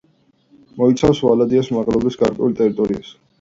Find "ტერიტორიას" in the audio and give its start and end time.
2.63-3.15